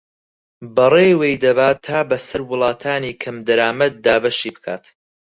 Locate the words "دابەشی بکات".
4.05-4.83